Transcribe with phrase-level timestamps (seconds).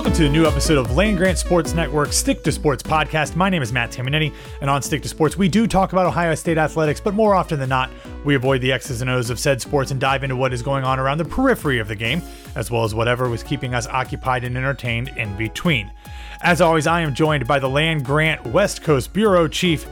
[0.00, 3.36] Welcome to a new episode of Land Grant Sports Network Stick to Sports podcast.
[3.36, 6.34] My name is Matt Tamanini, and on Stick to Sports, we do talk about Ohio
[6.34, 7.90] State athletics, but more often than not,
[8.24, 10.84] we avoid the X's and O's of said sports and dive into what is going
[10.84, 12.22] on around the periphery of the game,
[12.56, 15.92] as well as whatever was keeping us occupied and entertained in between.
[16.40, 19.86] As always, I am joined by the Land Grant West Coast Bureau Chief,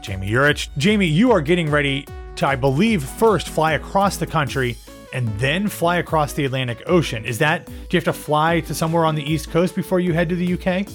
[0.00, 0.70] Jami Jurich.
[0.76, 2.04] Jami, you are getting ready
[2.34, 4.76] to, I believe, first fly across the country
[5.12, 7.24] and then fly across the Atlantic Ocean.
[7.24, 10.12] Is that, do you have to fly to somewhere on the East Coast before you
[10.12, 10.86] head to the UK?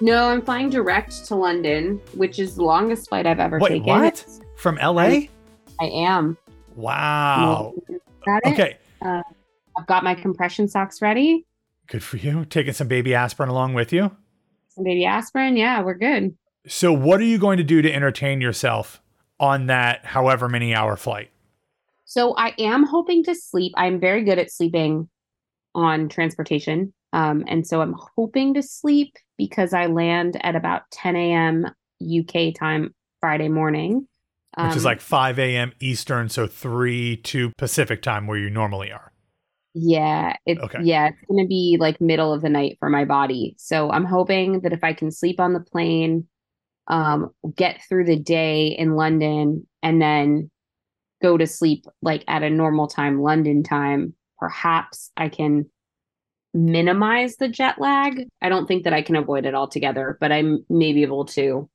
[0.00, 3.86] No, I'm flying direct to London, which is the longest flight I've ever Wait, taken.
[3.86, 4.26] what?
[4.56, 5.02] From LA?
[5.02, 5.28] I,
[5.80, 6.36] I am.
[6.74, 7.74] Wow.
[8.24, 8.52] Got it?
[8.52, 8.78] Okay.
[9.00, 9.22] Uh,
[9.76, 11.46] I've got my compression socks ready.
[11.86, 12.44] Good for you.
[12.44, 14.10] Taking some baby aspirin along with you.
[14.68, 15.56] Some baby aspirin.
[15.56, 16.36] Yeah, we're good.
[16.66, 19.02] So, what are you going to do to entertain yourself
[19.40, 21.31] on that however many hour flight?
[22.12, 23.72] So I am hoping to sleep.
[23.74, 25.08] I'm very good at sleeping
[25.74, 26.92] on transportation.
[27.14, 31.66] Um, and so I'm hoping to sleep because I land at about 10 a.m.
[32.02, 34.06] UK time Friday morning.
[34.58, 35.72] Which Um, is like 5 a.m.
[35.80, 39.10] Eastern, so 3 to Pacific time where you normally are.
[39.72, 40.82] Yeah, it's Okay.
[40.82, 43.54] yeah, it's gonna be like middle of the night for my body.
[43.56, 46.28] So I'm hoping that if I can sleep on the plane,
[46.88, 50.50] um, get through the day in London and then
[51.22, 55.70] go to sleep like at a normal time, London time, perhaps I can
[56.52, 58.28] minimize the jet lag.
[58.42, 61.68] I don't think that I can avoid it altogether, but I may be able to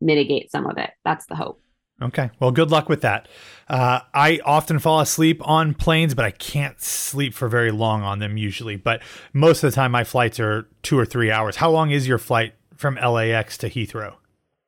[0.00, 0.90] mitigate some of it.
[1.04, 1.60] That's the hope.
[2.00, 2.30] Okay.
[2.40, 3.28] Well, good luck with that.
[3.68, 8.18] Uh, I often fall asleep on planes, but I can't sleep for very long on
[8.18, 8.76] them usually.
[8.76, 11.56] But most of the time, my flights are two or three hours.
[11.56, 14.14] How long is your flight from LAX to Heathrow?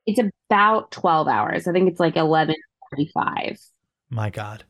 [0.07, 1.67] It's about 12 hours.
[1.67, 3.59] I think it's like 11:45.
[4.15, 4.63] My God.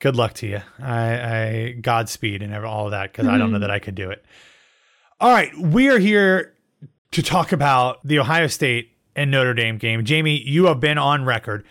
[0.00, 0.60] Good luck to you.
[0.80, 3.62] I, I Godspeed and all of that because I don't know Mhm.
[3.62, 4.24] that I could do it.
[5.20, 6.54] All right, we are here
[7.10, 10.04] to talk about the Ohio State and Notre Dame game.
[10.04, 11.64] Jami, you have been on record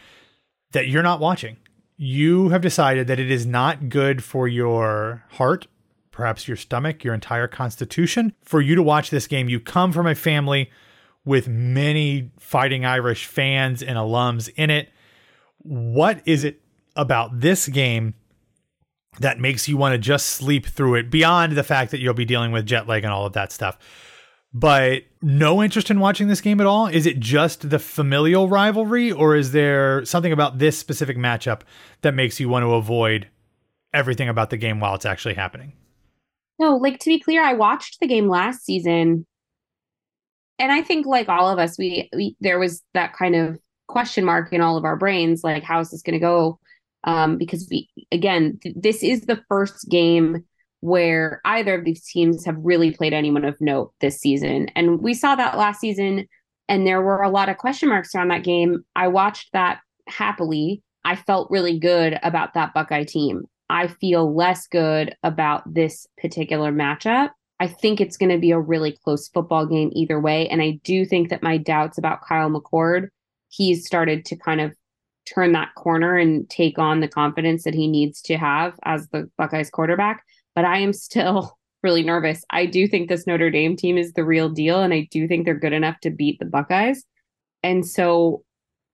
[0.74, 1.58] that you're not watching.
[1.96, 5.66] You have decided that it is not good for your heart,
[6.12, 9.50] perhaps your stomach, your entire constitution, for you to watch this game.
[9.50, 10.70] You come from a family
[11.26, 14.90] with many fighting Irish fans and alums in it.
[15.60, 16.62] What is it
[16.98, 18.14] about this game
[19.20, 22.26] that makes you want to just sleep through it beyond the fact that you'll be
[22.26, 23.78] dealing with jet lag and all of that stuff?
[24.54, 26.88] But no interest in watching this game at all?
[26.88, 31.62] Is it just the familial rivalry, or is there something about this specific matchup
[32.02, 33.28] that makes you want to avoid
[33.94, 35.74] everything about the game while it's actually happening?
[36.60, 39.26] No, like to be clear, I watched the game last season,
[40.58, 44.26] and I think like all of us, we, we there was that kind of question
[44.26, 46.60] mark in all of our brains, like how is this going to go?
[47.08, 50.44] Um, because we again, th- this is the first game
[50.82, 55.14] where either of these teams have really played anyone of note this season, and we
[55.16, 56.28] saw that last season,
[56.70, 58.84] and there were a lot of question marks around that game.
[58.96, 60.84] I watched that happily.
[61.04, 63.46] I felt really good about that Buckeye team.
[63.70, 67.32] I feel less good about this particular matchup.
[67.60, 70.48] I think it's going to be a really close football game either way.
[70.48, 73.08] And I do think that my doubts about Kyle McCord,
[73.50, 74.76] he's started to kind of
[75.28, 79.30] turn that corner and take on the confidence that he needs to have as the
[79.38, 80.24] Buckeyes quarterback.
[80.56, 82.44] But I am still really nervous.
[82.50, 84.82] I do think this Notre Dame team is the real deal.
[84.82, 87.04] And I do think they're good enough to beat the Buckeyes.
[87.64, 88.44] And so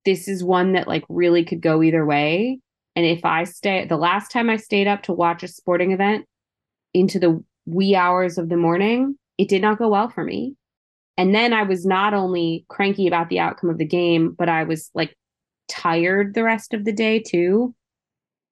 [0.06, 2.60] this is one that like really could go either way.
[2.96, 6.26] And if I stay, the last time I stayed up to watch a sporting event
[6.94, 10.56] into the wee hours of the morning, it did not go well for me.
[11.18, 14.64] And then I was not only cranky about the outcome of the game, but I
[14.64, 15.16] was like
[15.68, 17.74] tired the rest of the day too.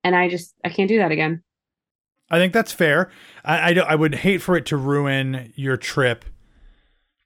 [0.03, 1.43] And I just, I can't do that again.
[2.29, 3.11] I think that's fair.
[3.43, 6.25] I, I, I would hate for it to ruin your trip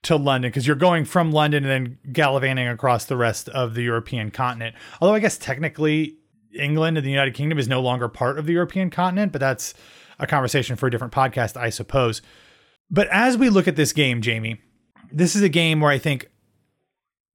[0.04, 3.84] to London because you're going from London and then gallivanting across the rest of the
[3.84, 4.76] European continent.
[5.00, 6.18] Although I guess technically
[6.54, 9.74] England and the United Kingdom is no longer part of the European continent, but that's
[10.20, 12.22] a conversation for a different podcast, I suppose.
[12.90, 14.62] But as we look at this game, Jami,
[15.12, 16.30] this is a game where I think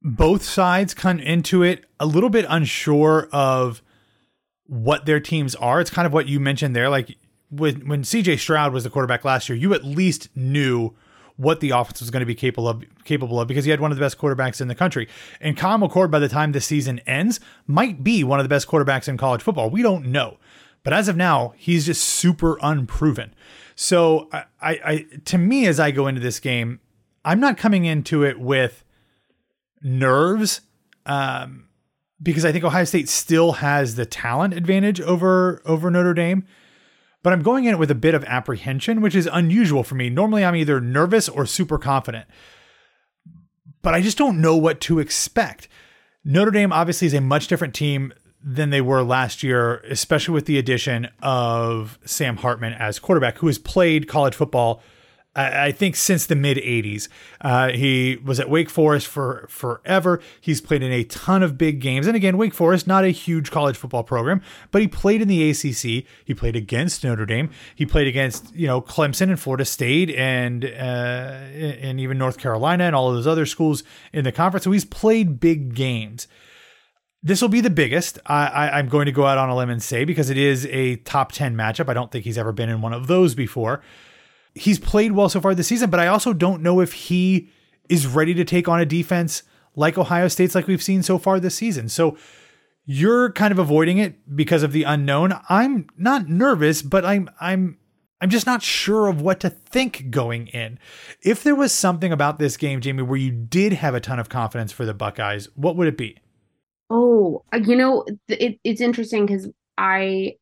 [0.03, 3.83] both sides come into it a little bit unsure of
[4.67, 5.81] what their teams are.
[5.81, 6.89] It's kind of what you mentioned there.
[6.89, 7.17] Like
[7.51, 10.95] when when CJ Stroud was the quarterback last year, you at least knew
[11.37, 13.91] what the offense was going to be capable of capable of because he had one
[13.91, 15.09] of the best quarterbacks in the country.
[15.41, 18.69] And Kyle McCord, by the time the season ends, might be one of the best
[18.69, 19.71] quarterbacks in college football.
[19.71, 20.39] We don't know.
[20.83, 23.35] But as of now, he's just super unproven.
[23.75, 26.81] So I, I to me, as I go into this game,
[27.25, 28.85] I'm not coming into it with
[29.83, 30.61] nerves
[31.07, 31.69] um,
[32.23, 36.45] because I think Ohio State still has the talent advantage over over Notre Dame.
[37.23, 40.09] but I'm going in with a bit of apprehension, which is unusual for me.
[40.11, 42.27] Normally, I'm either nervous or super confident,
[43.83, 45.69] but I just don't know what to expect.
[46.25, 48.13] Notre Dame obviously is a much different team
[48.43, 53.47] than they were last year, especially with the addition of Sam Hartman as quarterback, who
[53.47, 54.83] has played college football
[55.37, 57.09] I think since the mid 80s.
[57.41, 60.21] Uh, he was at Wake Forest for forever.
[60.41, 62.09] He's played in a ton of big games.
[62.09, 64.43] And again, Wake Forest, not a huge college football program,
[64.73, 66.05] but he played in the ACC.
[66.25, 67.51] He played against Notre Dame.
[67.77, 72.85] He played against, you know, Clemson and Florida State and, uh, and even North Carolina
[72.85, 74.65] and all of those other schools in the conference.
[74.65, 76.27] So he's played big games.
[77.23, 78.19] This will be the biggest.
[78.27, 80.97] I, I'm going to go out on a limb and say because it is a
[80.97, 81.89] top 10 matchup.
[81.89, 83.81] I don't think he's ever been in one of those before
[84.55, 87.49] he's played well so far this season, but I also don't know if he
[87.89, 89.43] is ready to take on a defense
[89.77, 91.89] like Ohio State's like we've seen so far this season.
[91.89, 92.17] So
[92.85, 95.39] you're kind of avoiding it because of the unknown.
[95.49, 97.79] I'm not nervous, but I'm I'm
[98.21, 100.79] I'm just not sure of what to think going in.
[101.23, 104.29] If there was something about this game, Jami, where you did have a ton of
[104.29, 106.19] confidence for the Buckeyes, what would it be?
[106.91, 109.49] Oh, you know, it, it's interesting because
[109.79, 110.35] I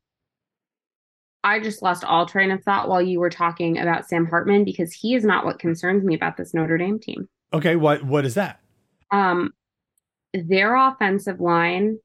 [1.48, 4.92] I just lost all train of thought while you were talking about Sam Hartman because
[4.92, 7.26] he is not what concerns me about this Notre Dame team.
[7.54, 8.60] Okay, what what is that?
[9.10, 9.52] Um
[10.34, 11.98] their offensive line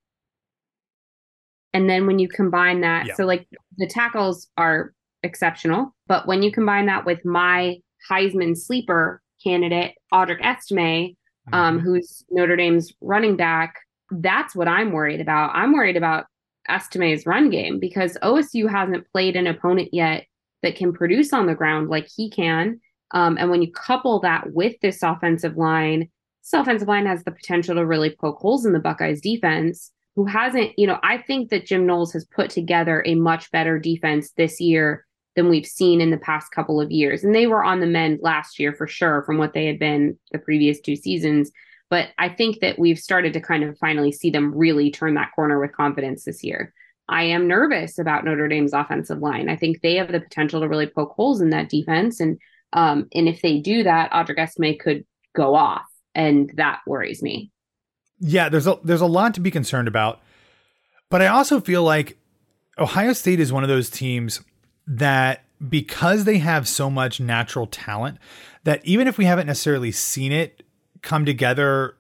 [1.73, 3.15] and then when you combine that yeah.
[3.15, 3.45] so like
[3.77, 4.93] the tackles are
[5.23, 7.77] exceptional, but when you combine that with my
[8.09, 11.53] Heisman sleeper candidate Audric Estime, mm-hmm.
[11.53, 13.75] um who's Notre Dame's running back,
[14.09, 15.51] that's what I'm worried about.
[15.53, 16.27] I'm worried about
[16.67, 20.25] Estime's run game because OSU hasn't played an opponent yet
[20.61, 22.79] that can produce on the ground like he can.
[23.11, 26.09] Um, and when you couple that with this offensive line,
[26.41, 30.25] this offensive line has the potential to really poke holes in the Buckeyes defense, who
[30.25, 34.31] hasn't, you know, I think that Jim Knowles has put together a much better defense
[34.31, 35.05] this year
[35.35, 37.23] than we've seen in the past couple of years.
[37.23, 40.17] And they were on the mend last year for sure from what they had been
[40.31, 41.51] the previous two seasons.
[41.93, 45.29] But I think that we've started to kind of finally see them really turn that
[45.35, 46.73] corner with confidence this year.
[47.07, 49.47] I am nervous about Notre Dame's offensive line.
[49.47, 52.19] I think they have the potential to really poke holes in that defense.
[52.19, 52.39] And
[52.73, 55.05] um, and if they do that, Audric Estime could
[55.35, 55.85] go off.
[56.15, 57.51] And that worries me.
[58.19, 60.19] Yeah, there's a there's a lot to be concerned about.
[61.11, 62.17] But I also feel like
[62.79, 64.41] Ohio State is one of those teams
[64.87, 68.17] that because they have so much natural talent
[68.63, 70.63] that even if we haven't necessarily seen it
[71.03, 71.95] come together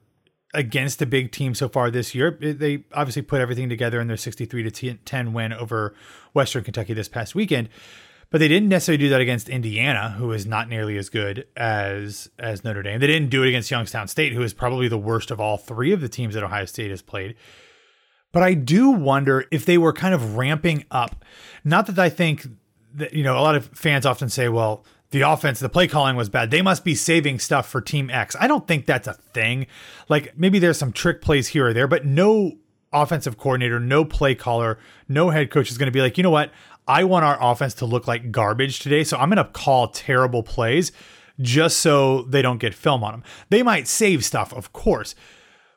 [0.53, 2.31] against a big team so far this year.
[2.31, 5.93] They obviously put everything together in their 63 to 10 win over
[6.33, 7.69] Western Kentucky this past weekend,
[8.29, 12.29] but they didn't necessarily do that against Indiana, who is not nearly as good as
[12.39, 12.99] as Notre Dame.
[12.99, 15.91] They didn't do it against Youngstown State, who is probably the worst of all three
[15.91, 17.35] of the teams that Ohio State has played.
[18.31, 21.23] But I do wonder if they were kind of ramping up.
[21.63, 22.47] Not that I think
[22.95, 26.15] that you know a lot of fans often say, well, the offense, the play calling
[26.15, 26.51] was bad.
[26.51, 28.35] They must be saving stuff for Team X.
[28.39, 29.67] I don't think that's a thing.
[30.09, 32.57] Like maybe there's some trick plays here or there, but no
[32.91, 34.77] offensive coordinator, no play caller,
[35.07, 36.51] no head coach is going to be like, you know what?
[36.87, 39.03] I want our offense to look like garbage today.
[39.03, 40.91] So I'm going to call terrible plays
[41.39, 43.23] just so they don't get film on them.
[43.49, 45.15] They might save stuff, of course,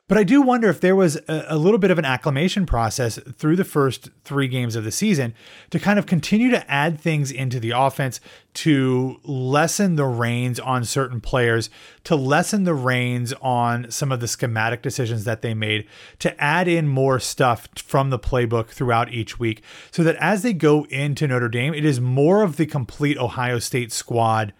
[0.07, 3.19] but I do wonder if there was a, a, little bit of an acclimation process
[3.35, 5.33] through the first three games of the season
[5.69, 8.21] to kind of continue to add things into the offense
[8.53, 11.69] to lessen the reins on certain players,
[12.05, 15.85] to lessen the reins on some of the schematic decisions that they made,
[16.19, 19.61] to add in more stuff from the playbook throughout each week
[19.91, 23.59] so that as they go into Notre Dame, it is more of the complete Ohio
[23.59, 24.53] State squad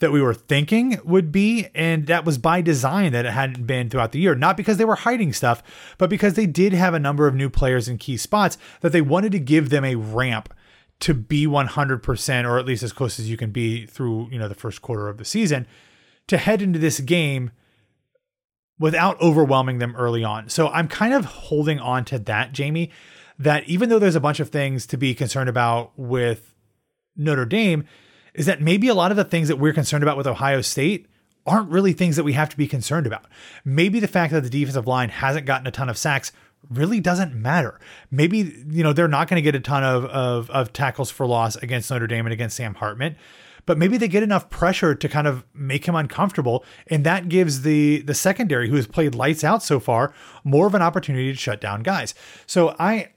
[0.00, 1.68] that we were thinking would be.
[1.74, 4.34] And that was by design that it hadn't been throughout the year.
[4.34, 5.62] Not because they were hiding stuff,
[5.98, 9.00] but because they did have a number of new players in key spots that they
[9.00, 10.52] wanted to give them a ramp
[11.00, 14.48] to be 100% or at least as close as you can be through, you know,
[14.48, 15.66] the first quarter of the season
[16.26, 17.50] to head into this game
[18.78, 20.48] without overwhelming them early on.
[20.48, 22.90] So I'm kind of holding on to that, Jami,
[23.38, 26.54] that even though there's a bunch of things to be concerned about with
[27.16, 27.84] Notre Dame,
[28.34, 31.06] is that maybe a lot of the things that we're concerned about with Ohio State
[31.46, 33.26] aren't really things that we have to be concerned about.
[33.64, 36.32] Maybe the fact that the defensive line hasn't gotten a ton of sacks
[36.70, 37.78] really doesn't matter.
[38.10, 41.26] Maybe, you know, they're not going to get a ton of, of, of tackles for
[41.26, 43.16] loss against Notre Dame and against Sam Hartman,
[43.66, 46.64] but maybe they get enough pressure to kind of make him uncomfortable.
[46.86, 50.74] And that gives the the secondary, who has played lights out so far, more of
[50.74, 52.14] an opportunity to shut down guys.
[52.46, 53.10] So I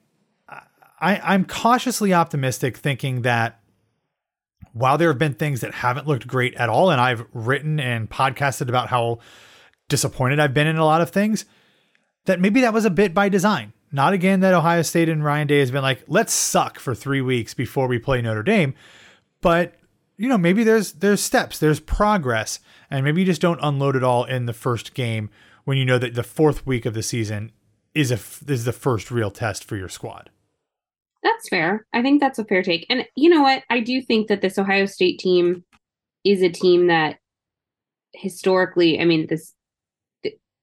[0.99, 3.56] I I'm cautiously optimistic thinking that
[4.77, 8.09] while there have been things that haven't looked great at all, and I've written and
[8.09, 9.19] podcasted about how
[9.89, 11.45] disappointed I've been in a lot of things,
[12.25, 13.73] that maybe that was a bit by design.
[13.91, 17.21] Not again that Ohio State and Ryan Day has been like, let's suck for three
[17.21, 18.73] weeks before we play Notre Dame.
[19.41, 19.75] But
[20.17, 24.03] you know, maybe there's there's steps, there's progress, and maybe you just don't unload it
[24.03, 25.29] all in the first game
[25.63, 27.51] when you know that the fourth week of the season
[27.93, 28.19] is a
[28.51, 30.29] is the first real test for your squad.
[31.27, 31.85] That's fair.
[31.91, 32.85] I think that's a fair take.
[32.89, 33.63] And you know what?
[33.69, 35.65] I do think that this Ohio State team
[36.23, 37.17] is a team that
[38.13, 39.53] historically, I mean, this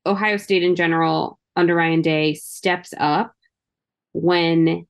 [0.07, 3.35] Ohio State in general under Ryan Day steps up
[4.15, 4.87] when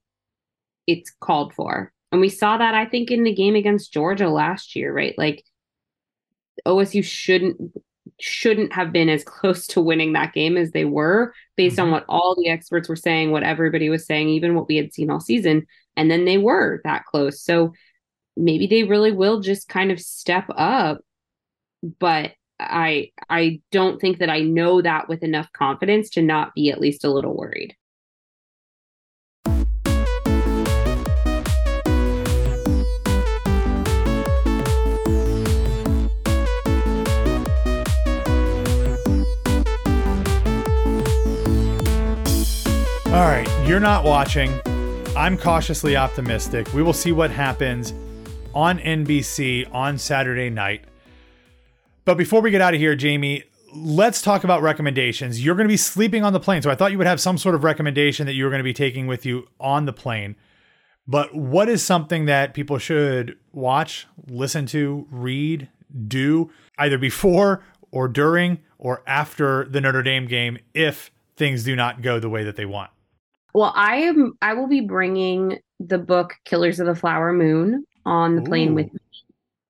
[0.87, 1.93] it's called for.
[2.13, 5.15] And we saw that I think in the game against Georgia last year, right?
[5.19, 5.43] Like
[6.65, 7.61] OSU shouldn't
[8.21, 11.87] shouldn't have been as close to winning that game as they were based mm-hmm.
[11.87, 14.93] on what all the experts were saying, what everybody was saying, even what we had
[14.93, 15.67] seen all season.
[15.97, 17.43] And then they were that close.
[17.43, 17.73] So
[18.37, 21.01] maybe they really will just kind of step up.
[21.99, 26.71] But I I don't think that I know that with enough confidence to not be
[26.71, 27.77] at least a little worried.
[43.15, 44.61] All right, you're not watching.
[45.17, 46.75] I'm cautiously optimistic.
[46.75, 47.95] We will see what happens
[48.53, 50.83] on NBC on Saturday night.
[52.05, 55.45] But before we get out of here, Jami, let's talk about recommendations.
[55.45, 57.39] You're going to be sleeping on the plane, so I thought you would have some
[57.39, 60.35] sort of recommendation that you were going to be taking with you on the plane.
[61.07, 65.69] But what is something that people should watch, listen to, read,
[66.09, 72.03] do either before or during or after the Notre Dame game if things do not
[72.03, 72.91] go the way that they want?
[73.55, 74.37] Well, I am.
[74.43, 78.47] I will be bringing the book "Killers of the Flower Moon" on the Ooh.
[78.47, 79.01] plane with me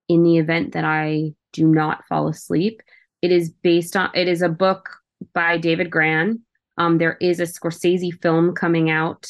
[0.08, 2.82] in the event that I do not fall asleep.
[3.20, 4.10] It is based on.
[4.14, 4.88] It is a book
[5.34, 6.40] by David Grann.
[6.78, 9.28] Um, there is a Scorsese film coming out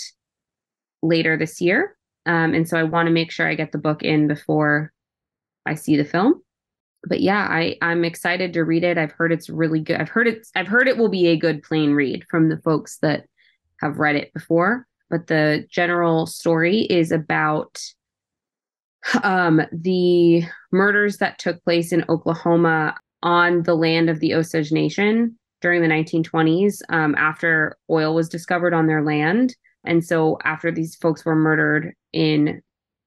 [1.03, 4.05] later this year, um, and so I want to make sure I get the book
[4.05, 4.93] in before
[5.67, 6.43] I see the film.
[7.07, 8.99] But yeah, I I'm excited to read it.
[8.99, 10.01] I've heard it's really good.
[10.01, 12.99] I've heard it's I've heard it will be a good plane read from the folks
[12.99, 13.27] that
[13.85, 17.81] have read it before, but the general story is about
[19.23, 25.39] um, the murders that took place in Oklahoma on the land of the Osage Nation
[25.61, 29.55] during the 1920s um, after oil was discovered on their land.
[29.85, 32.63] And so, after these folks were murdered in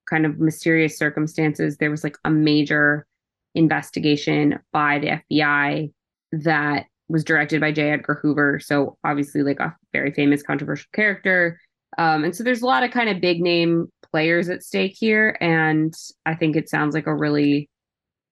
[0.08, 3.06] kind of mysterious circumstances, there was like a major
[3.54, 5.92] investigation by the FBI
[6.32, 7.90] that was directed by J.
[7.90, 8.60] Edgar Hoover.
[8.60, 11.60] So obviously like a very famous controversial character.
[11.96, 15.36] Um, and so there's a lot of kind of big name players at stake here.
[15.40, 15.94] And
[16.26, 17.70] I think it sounds like a really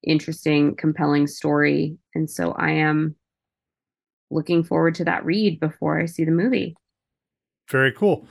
[0.03, 1.97] interesting, compelling story.
[2.15, 3.17] And so I am
[4.31, 6.77] looking forward to that read before I see the movie.
[7.69, 8.27] Very cool.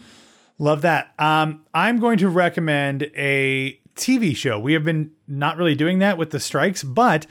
[0.57, 1.13] Love that.
[1.19, 4.59] Um, I'm going to recommend a TV show.
[4.59, 7.25] We have been not really doing that with the strikes, but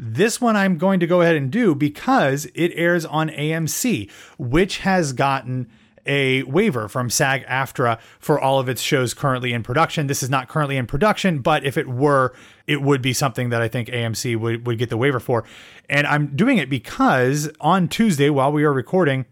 [0.00, 4.78] this one I'm going to go ahead and do because it airs on AMC, which
[4.78, 5.70] has gotten
[6.06, 10.06] a waiver from SAG AFTRA for all of its shows currently in production.
[10.06, 12.34] This is not currently in production, but if it were,
[12.66, 15.44] it would be something that I think AMC would, would get the waiver for.
[15.90, 19.26] And I'm doing it because on Tuesday, while we are recording,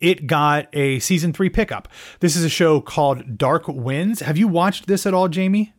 [0.00, 1.88] it got a season three pickup.
[2.20, 4.20] This is a show called Dark Winds.
[4.20, 5.72] Have you watched this at all, Jami?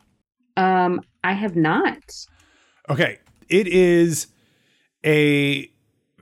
[0.58, 2.26] Um, I have not.
[2.90, 4.28] Okay, it is
[5.06, 5.72] a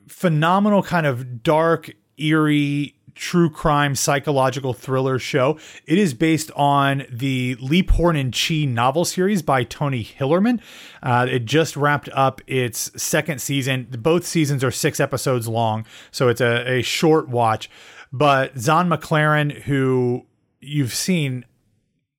[0.07, 5.57] phenomenal kind of dark, eerie, true crime psychological thriller show.
[5.85, 10.61] It is based on the Leaphorn and Chee novel series by Tony Hillerman.
[11.01, 13.87] Uh, it just wrapped up its second season.
[13.99, 17.69] Both seasons are six episodes long, so it's a, a short watch.
[18.11, 20.25] But Zahn McClarnon, who
[20.59, 21.45] you've seen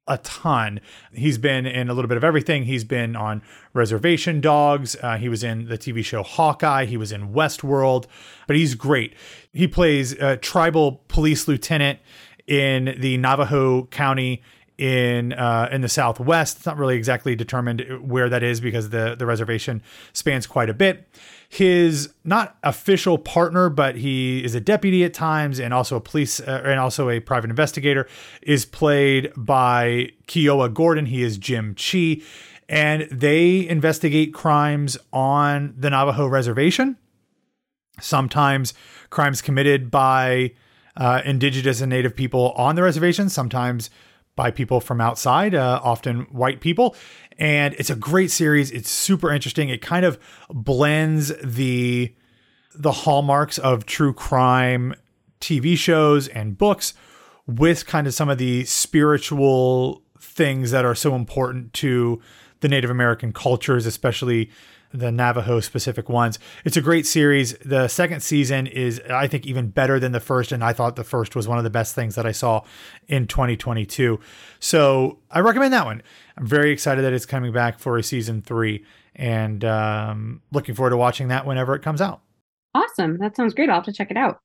[0.07, 0.81] a ton.
[1.13, 2.65] He's been in a little bit of everything.
[2.65, 3.43] He's been on
[3.73, 4.97] Reservation Dogs.
[5.03, 6.85] Uh, he was in the TV show Hawkeye.
[6.85, 8.07] He was in Westworld,
[8.47, 9.15] but he's great.
[9.53, 12.01] He plays a tribal police lieutenant
[12.47, 14.43] in the Navajo County
[14.77, 16.59] in uh, in the Southwest.
[16.59, 19.83] It's not really exactly determined where that is because the the reservation
[20.13, 21.09] spans quite a bit.
[21.49, 26.41] His not official partner, but he is a deputy at times and also a police
[26.41, 28.09] uh, and also a private investigator,
[28.43, 31.07] is played by Kiowa Gordon.
[31.07, 32.23] He is Jim Chee,
[32.69, 36.97] and they investigate crimes on the Navajo reservation.
[38.01, 38.75] Sometimes
[39.11, 40.53] crimes committed by
[40.97, 43.29] uh, indigenous and native people on the reservation.
[43.29, 43.91] Sometimes
[44.37, 46.97] by people from outside, uh, often white people.
[47.39, 48.71] And it's a great series.
[48.71, 49.69] It's super interesting.
[49.69, 52.15] It kind of blends the
[52.77, 54.95] the hallmarks of true crime
[55.41, 56.95] TV shows and books
[57.47, 62.21] with kind of some of the spiritual things that are so important to
[62.61, 64.51] the Native American cultures, especially
[64.95, 66.39] the Navajo specific ones.
[66.65, 67.55] It's a great series.
[67.59, 71.05] The second season is, I think, even better than the first, and I thought the
[71.05, 72.63] first was one of the best things that I saw
[73.09, 74.21] in 2022.
[74.61, 76.03] So I recommend that one.
[76.37, 78.85] I'm very excited that it's coming back for a season three,
[79.17, 82.21] and um, looking forward to watching that whenever it comes out.
[82.73, 83.19] Awesome.
[83.19, 83.69] That sounds great.
[83.69, 84.41] I'll have to check it out.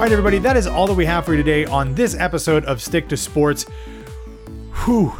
[0.00, 2.64] All right, everybody, that is all that we have for you today on this episode
[2.64, 3.64] of Stick to Sports.
[4.86, 5.12] Whew.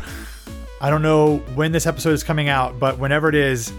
[0.81, 3.75] I don't know when this episode is coming out, but whenever it is,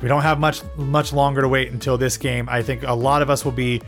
[0.00, 2.48] we don't have much much longer to wait until this game.
[2.48, 3.82] I think a lot of us will be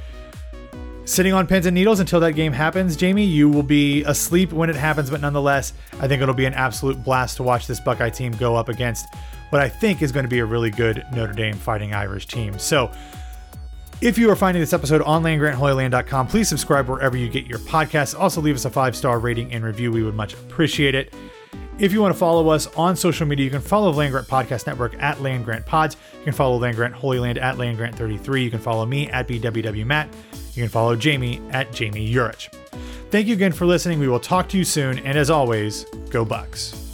[1.05, 2.97] sitting on pins and needles until that game happens.
[2.97, 6.55] Jami, you will be asleep when it happens, but nonetheless, I think it'll be an
[6.55, 9.07] absolute blast to watch this Buckeye team go up against
[9.51, 12.59] what I think is going to be a really good Notre Dame Fighting Irish team.
[12.59, 12.91] So,
[14.00, 18.19] if you are finding this episode on landgrantholyland.com, please subscribe wherever you get your podcasts.
[18.19, 19.91] Also, leave us a five star rating and review.
[19.91, 21.15] We would much appreciate it.
[21.79, 24.67] If you want to follow us on social media, you can follow Land Grant Podcast
[24.67, 25.97] Network at Land Grant Pods.
[26.19, 28.45] You can follow Land Grant Holy Land at Land Grant 33.
[28.45, 30.09] You can follow me at BWW Matt.
[30.55, 32.50] You can follow Jami at Jami Jurich.
[33.11, 33.99] Thank you again for listening.
[33.99, 34.99] We will talk to you soon.
[35.00, 36.86] And as always, go Bucks.